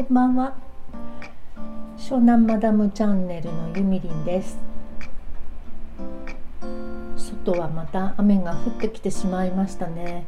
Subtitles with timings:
[0.00, 0.54] こんばんは。
[1.98, 4.58] 湘南マダムチャンネルのゆみりんです。
[7.18, 10.24] 外はまた雨が降ってきてしまいましたね。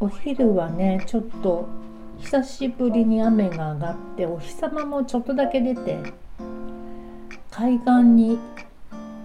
[0.00, 1.68] お昼はねちょっと
[2.18, 5.96] 久しぶりに雨が上がってお日様もちょっとだけ出て
[7.52, 8.40] 海岸に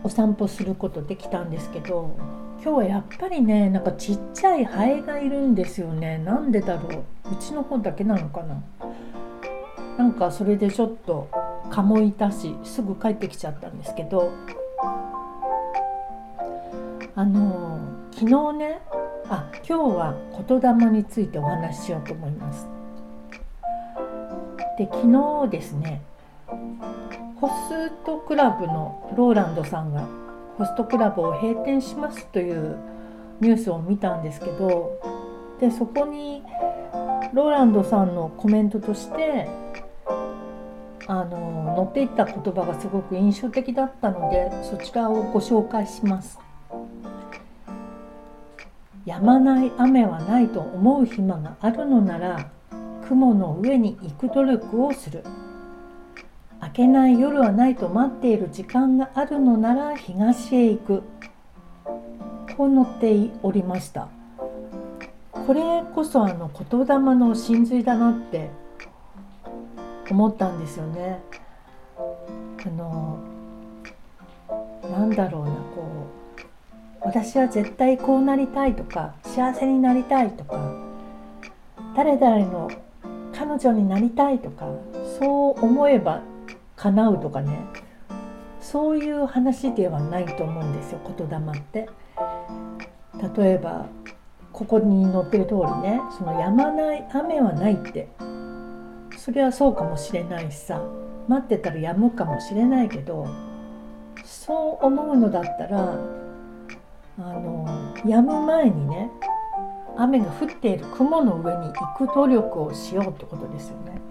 [0.04, 2.16] お散歩することできたんですけど
[2.62, 6.18] 今日はやっぱりねなんかちっちゃいハエがいるんですよね。
[6.18, 7.34] なんでだろう？
[7.34, 8.62] うちの方だけなのかな？
[9.98, 11.30] なんかそれでちょっと
[11.70, 14.34] 蚊もいたしすぐ帰ってきちゃったんですけど
[17.16, 17.80] あの
[18.12, 18.82] 昨日ね
[19.30, 20.16] あ今日は
[20.48, 22.68] 言霊についてお話ししようと思います。
[24.78, 25.12] で昨
[25.46, 26.02] 日ですね
[27.40, 30.06] ホストクラブのローランドさんが
[30.60, 32.78] ホストクラブを閉店しますという
[33.40, 35.00] ニュースを見たんですけど
[35.58, 36.44] でそこに
[37.34, 39.48] ローランドさんのコメントとして
[41.08, 46.38] あの載っていった言葉がすごく印象的だったのでそちらをご紹介します。
[49.06, 52.52] 止まない雨はないと思う暇があるのなら
[53.08, 55.24] 雲の上に行く努力をする。
[56.80, 61.04] けない夜はないと待っている時間があるのなら東へ行く。
[62.56, 64.08] こう載っておりました。
[65.34, 68.50] これこそあの言霊の真髄だなって
[70.10, 71.20] 思ったんですよね。
[72.66, 73.20] あの
[74.90, 76.08] なんだろうなこ
[77.02, 80.74] う私は絶対こうなりたいとか幸せになりたいとか
[81.94, 82.70] 誰々の
[83.34, 84.70] 彼女になりたいとか
[85.20, 86.22] そう思えば
[86.80, 87.60] 叶うとかね
[88.62, 91.90] そういう話ではないと思うんですよ言霊って。
[93.38, 93.86] 例えば
[94.54, 98.08] ここに載ってる通りねその止まない雨はないって
[99.18, 100.82] それはそうかもしれないしさ
[101.28, 103.28] 待ってたら止むかもしれないけど
[104.24, 105.98] そう思うのだったら
[107.18, 107.68] あの
[108.06, 109.12] 止む前にね
[109.98, 114.02] 雨が降っている雲の上に行く努力をしようってことですよね。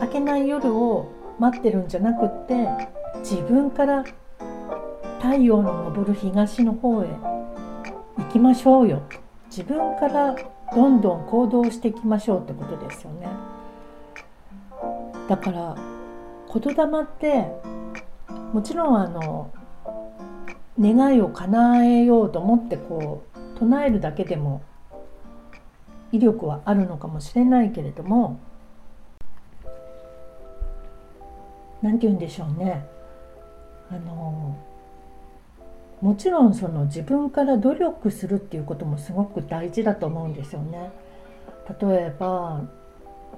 [0.00, 2.68] 明けない夜を待ってるんじゃなくって
[3.18, 4.04] 自分から
[5.20, 7.08] 太陽の昇る東の方へ
[8.16, 9.02] 行きましょうよ。
[9.46, 10.36] 自分から
[10.72, 13.26] どんどん行動していきましょうってことですよね。
[15.28, 15.76] だから
[16.54, 17.48] 言霊って
[18.52, 19.50] もちろんあの
[20.78, 24.62] 願いを叶えようと思ってこう唱えるだけでも
[26.12, 28.38] 威力はあるのかもしれないけれども
[31.82, 32.86] 何て言うんでしょうね
[33.90, 34.56] あの
[36.00, 40.90] もちろんその自分から努力するっていうこともすごく大事だと思うんですよね。
[41.80, 42.60] 例えば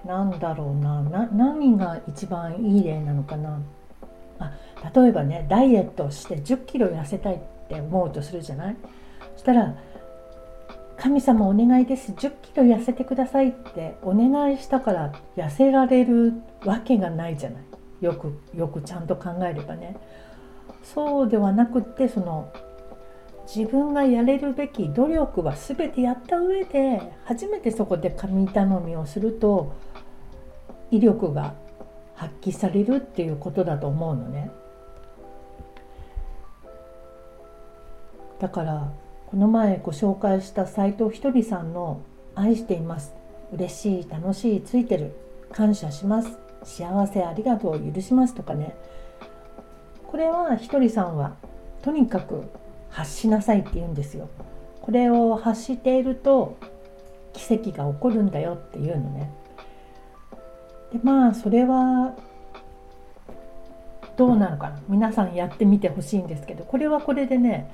[0.06, 3.60] なんだろうな何が一番いい例なのかな
[4.38, 4.52] あ
[4.94, 7.38] 例えばねダイエットして1 0キロ痩せたいっ
[7.68, 8.76] て思うとするじゃない？
[9.34, 9.74] そしたら
[10.96, 16.32] 「神様お願いです1 0キロ痩せてください」ってお願いしたから痩せられる
[16.64, 17.62] わけがないじゃない。
[18.04, 19.96] よくよくちゃんと考えればね
[20.82, 22.52] そうではなくってその
[23.46, 29.74] 自分がやれるべき努力は全てやった上で初めてそこで神頼みをすると
[30.90, 31.54] 威力が
[32.14, 34.50] 発揮されるっていうことだと思うのね。
[38.38, 38.92] だから
[39.26, 42.00] この前ご紹介した斎藤ひとりさんの
[42.34, 43.14] 「愛しています」
[43.52, 45.12] 「嬉しい楽しいついてる」
[45.50, 48.74] 「感謝します」幸せありがとう許しますとかね。
[50.06, 51.34] これはひとりさんは
[51.82, 52.42] とにかく
[52.88, 54.28] 発しなさいって言うんですよ。
[54.80, 56.56] これを発していると
[57.32, 59.30] 奇跡が起こるんだよっていうのね。
[60.92, 62.14] でまあそれは
[64.16, 64.80] どうなのかな。
[64.88, 67.70] 皆さんやってみてほしいんですけどこれはこれでね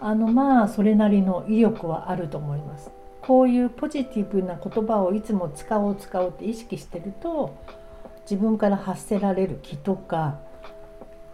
[0.00, 2.90] あのまあそれなりの威力はあると思います。
[3.22, 7.56] こういうポジティブな言葉をいつも使おう使おうって意識してると
[8.24, 10.38] 自分から発せられる気とか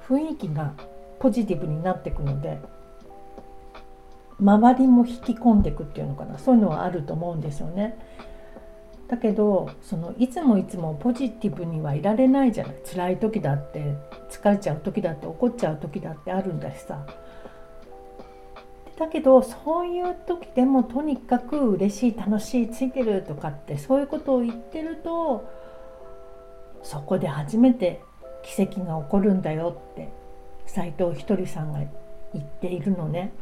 [0.08, 0.74] 雰囲気が
[1.18, 2.58] ポジティブになっていくので
[4.40, 7.96] 周りも引き込んでいくっていうのかなそういうのはあると思うんですよね。
[9.06, 13.96] だけどそのいつもいつもポジティブにはいられないじゃない辛い時だって
[14.30, 17.04] 疲れちゃう時だって怒っちゃう時だってあるんだしさ。
[18.96, 25.48] だけどそういう時でもとにかく嬉しい楽しいついてるとかってそういうことを言ってると
[26.82, 28.00] そこで初めて
[28.42, 30.08] 奇跡が起こるんだよって
[30.66, 31.80] 斎藤ひとりさんが
[32.32, 33.32] 言っているのね。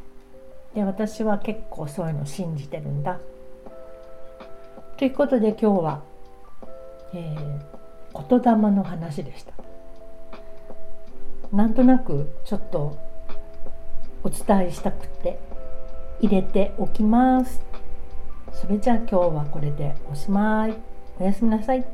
[0.75, 3.19] で私は結構そういうの信じてるんだ。
[4.97, 6.03] ということで今日は、
[7.15, 9.53] えー、言霊の話でした。
[11.53, 12.99] なんとなくちょっと
[14.23, 15.39] お伝えしたくて
[16.21, 17.63] 入れておきます。
[18.53, 20.75] それじゃあ今日はこれでおしまい。
[21.21, 21.85] おやすみなさい。